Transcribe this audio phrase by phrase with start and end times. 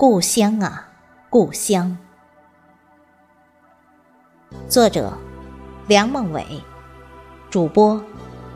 [0.00, 0.88] 故乡啊，
[1.28, 1.98] 故乡。
[4.66, 5.12] 作者：
[5.88, 6.42] 梁梦伟，
[7.50, 8.02] 主播：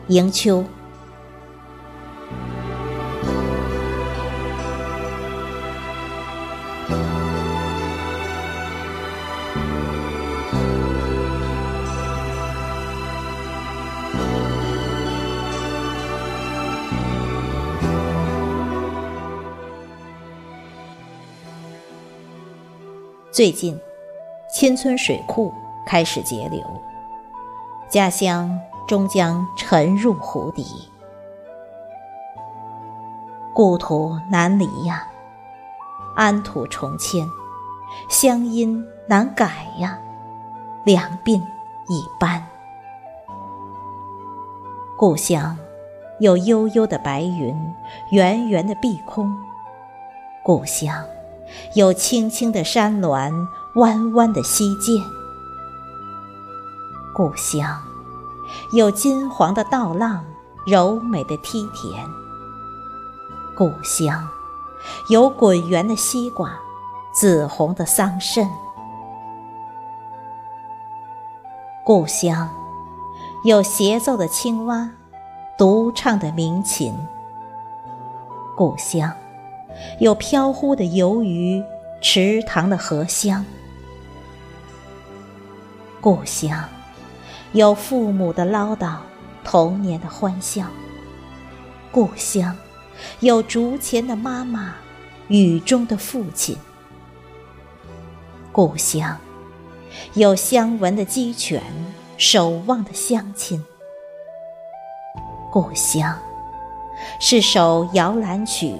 [0.08, 0.64] 迎秋。
[23.34, 23.76] 最近，
[24.48, 25.52] 青村水库
[25.84, 26.62] 开始截流，
[27.88, 30.64] 家乡终将沉入湖底。
[33.52, 35.08] 故土难离呀，
[36.14, 37.26] 安土重迁，
[38.08, 39.98] 乡音难改呀，
[40.84, 41.42] 两鬓
[41.88, 42.40] 已斑。
[44.96, 45.58] 故乡
[46.20, 47.74] 有悠悠的白云，
[48.12, 49.36] 圆圆的碧空，
[50.44, 51.04] 故乡。
[51.74, 55.02] 有青青的山峦，弯弯的溪涧；
[57.14, 57.80] 故乡
[58.72, 60.24] 有金黄的稻浪，
[60.66, 62.06] 柔美的梯田；
[63.56, 64.28] 故乡
[65.08, 66.52] 有滚圆的西瓜，
[67.12, 68.46] 紫红的桑葚；
[71.84, 72.48] 故乡
[73.44, 74.88] 有协奏的青蛙，
[75.58, 76.94] 独唱的鸣琴；
[78.56, 79.12] 故乡。
[79.98, 81.62] 有飘忽的游鱼，
[82.00, 83.44] 池塘的荷香。
[86.00, 86.68] 故乡
[87.52, 88.96] 有父母的唠叨，
[89.42, 90.66] 童年的欢笑。
[91.90, 92.56] 故乡
[93.20, 94.74] 有竹前的妈妈，
[95.28, 96.56] 雨中的父亲。
[98.52, 99.16] 故乡
[100.14, 101.62] 有相闻的鸡犬，
[102.16, 103.64] 守望的乡亲。
[105.50, 106.18] 故乡
[107.20, 108.74] 是首摇篮曲。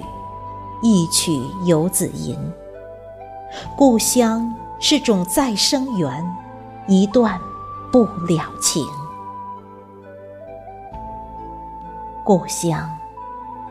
[0.81, 2.37] 一曲游子吟，
[3.75, 6.23] 故乡是种再生缘，
[6.87, 7.39] 一段
[7.91, 8.85] 不了情。
[12.23, 12.89] 故乡，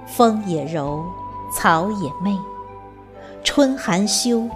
[0.06, 1.04] 风也柔，
[1.52, 2.38] 草也媚，
[3.42, 4.48] 春寒羞，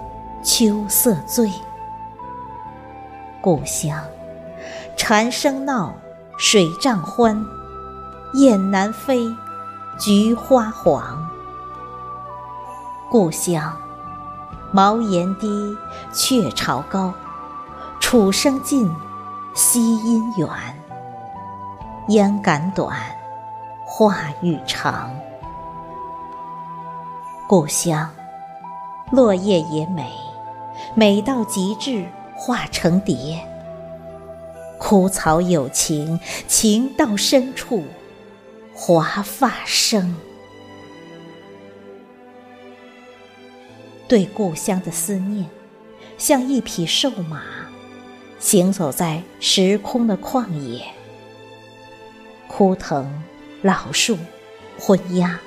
[0.42, 1.50] 秋色醉。
[3.40, 4.02] 故乡，
[4.96, 5.94] 蝉声闹，
[6.38, 7.44] 水涨欢，
[8.34, 9.26] 雁南飞，
[9.98, 11.28] 菊花黄。
[13.10, 13.74] 故乡，
[14.70, 15.74] 茅檐低，
[16.12, 17.10] 鹊巢高，
[17.98, 18.94] 楚声近，
[19.54, 20.46] 溪音远。
[22.08, 22.98] 烟感短，
[23.86, 25.10] 话欲长。
[27.48, 28.10] 故乡，
[29.10, 30.12] 落叶也美，
[30.94, 33.42] 美到极致化成蝶。
[34.78, 37.84] 枯草有情，情到深处
[38.74, 40.14] 华发生。
[44.08, 45.46] 对故乡的思念，
[46.16, 47.42] 像一匹瘦马，
[48.38, 50.82] 行走在时空的旷野。
[52.46, 53.22] 枯藤、
[53.60, 54.16] 老树、
[54.78, 55.38] 昏鸦，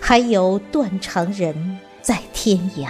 [0.00, 2.88] 还有断肠人在天涯。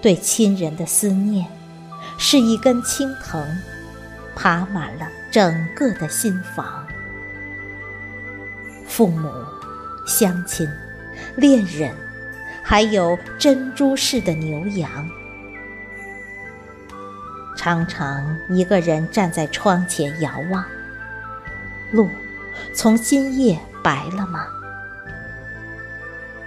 [0.00, 1.46] 对亲人的思念，
[2.16, 3.46] 是一根青藤，
[4.34, 6.86] 爬满了整个的心房。
[8.86, 9.30] 父母、
[10.06, 10.66] 乡亲。
[11.36, 11.94] 恋人，
[12.62, 15.08] 还有珍珠似的牛羊，
[17.56, 20.64] 常常一个人站在窗前遥望。
[21.92, 22.08] 路，
[22.72, 24.46] 从今夜白了吗？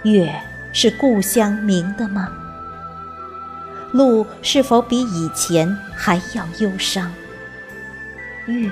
[0.02, 0.32] 月
[0.72, 2.28] 是故乡明的吗？
[3.92, 7.12] 路是否比以前还要忧伤？
[8.46, 8.70] 月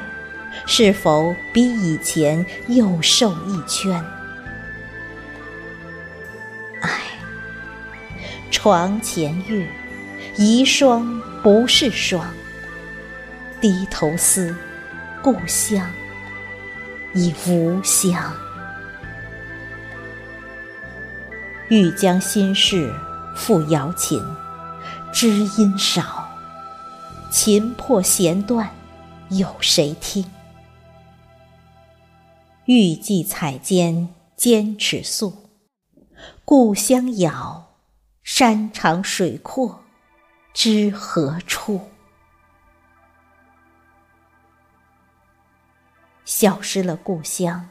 [0.67, 4.03] 是否比以前又瘦一圈？
[8.57, 9.69] 床前月，
[10.39, 12.27] 遗霜不是霜。
[13.61, 14.57] 低头思，
[15.23, 15.87] 故乡
[17.13, 18.33] 已无乡。
[21.69, 22.91] 欲将心事
[23.37, 24.25] 付瑶琴，
[25.13, 26.27] 知音少，
[27.31, 28.71] 琴破弦断，
[29.29, 30.25] 有谁听？
[32.65, 35.51] 欲寄彩笺兼尺素，
[36.47, 37.66] 故乡遥。
[38.27, 39.85] 山长水阔，
[40.53, 41.81] 知何处？
[46.25, 47.69] 消失了故乡，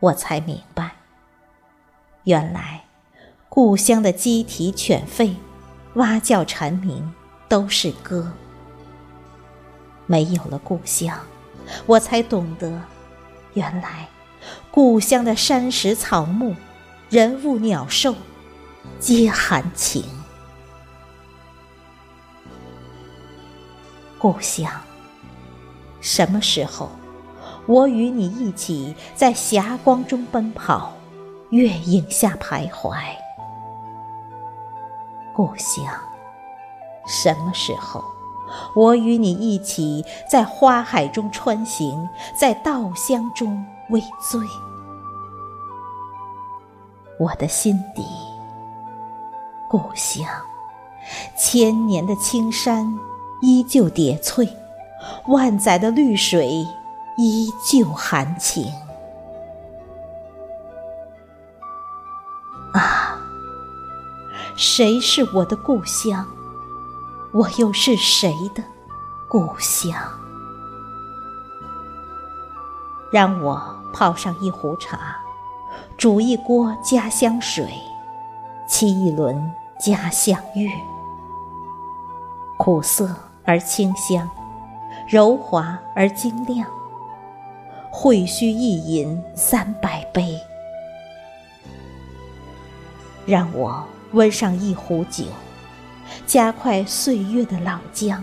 [0.00, 0.96] 我才明白，
[2.24, 2.84] 原来
[3.48, 5.36] 故乡的鸡啼犬吠、
[5.94, 7.14] 蛙叫蝉鸣
[7.48, 8.32] 都是歌。
[10.06, 11.16] 没有了故乡，
[11.86, 12.82] 我才懂得，
[13.54, 14.08] 原来
[14.72, 16.56] 故乡的山石草木、
[17.08, 18.16] 人物鸟兽。
[18.98, 20.04] 皆含情。
[24.18, 24.70] 故乡，
[26.00, 26.90] 什么时候，
[27.66, 30.92] 我与你一起在霞光中奔跑，
[31.50, 32.96] 月影下徘徊？
[35.32, 35.84] 故乡，
[37.06, 38.04] 什么时候，
[38.74, 42.06] 我与你一起在花海中穿行，
[42.38, 44.40] 在稻香中微醉？
[47.18, 48.04] 我的心底，
[49.70, 50.26] 故乡，
[51.38, 52.98] 千年的青山
[53.40, 54.48] 依旧叠翠，
[55.28, 56.66] 万载的绿水
[57.16, 58.66] 依旧含情。
[62.72, 63.16] 啊，
[64.56, 66.26] 谁是我的故乡？
[67.32, 68.64] 我又是谁的
[69.28, 69.94] 故乡？
[73.12, 73.62] 让我
[73.92, 75.16] 泡上一壶茶。
[75.96, 77.72] 煮一锅家乡水，
[78.68, 80.68] 沏一轮家乡月，
[82.58, 83.16] 苦涩
[83.46, 84.28] 而清香，
[85.08, 86.68] 柔滑而晶亮。
[87.90, 90.38] 会须一饮三百杯，
[93.24, 93.82] 让我
[94.12, 95.24] 温上一壶酒，
[96.26, 98.22] 加快岁月的老姜，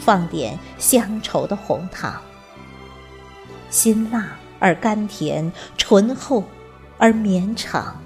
[0.00, 2.20] 放点乡愁的红糖，
[3.70, 6.42] 辛辣而甘甜，醇厚。
[6.96, 8.00] 而绵长，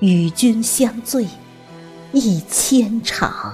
[0.00, 1.28] 与君相醉
[2.14, 3.52] 一千场。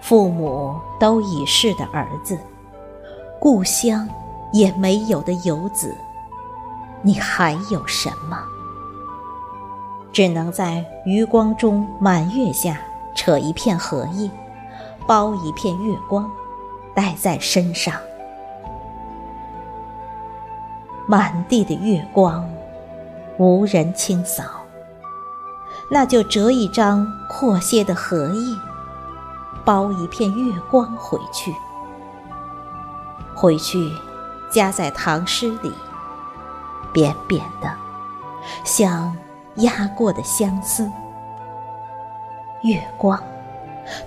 [0.00, 2.38] 父母都已逝的儿子，
[3.38, 4.08] 故乡
[4.50, 5.94] 也没有的游子，
[7.02, 8.42] 你还有什么？
[10.10, 12.80] 只能在余光中满月下
[13.14, 14.30] 扯一片荷叶，
[15.06, 16.28] 包一片月光，
[16.94, 17.94] 带在身上。
[21.06, 22.50] 满地的月光，
[23.40, 24.44] 无人清扫，
[25.90, 28.54] 那就折一张阔些的荷叶，
[29.64, 31.56] 包一片月光回去。
[33.34, 33.90] 回去，
[34.50, 35.72] 夹在唐诗里，
[36.92, 37.72] 扁扁的，
[38.62, 39.16] 像
[39.54, 40.86] 压过的相思。
[42.60, 43.18] 月光，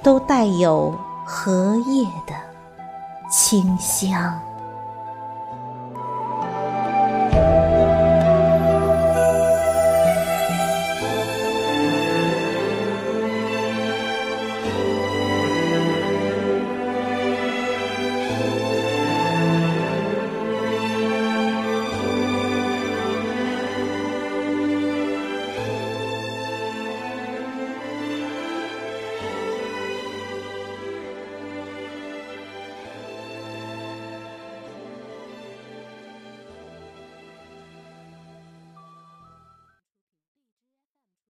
[0.03, 0.95] 都带有
[1.25, 2.35] 荷叶的
[3.31, 4.39] 清香。